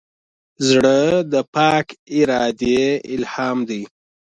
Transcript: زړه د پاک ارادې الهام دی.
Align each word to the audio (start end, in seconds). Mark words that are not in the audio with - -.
زړه 0.67 0.99
د 1.31 1.35
پاک 1.55 1.87
ارادې 2.19 2.81
الهام 3.15 3.57
دی. 3.69 3.83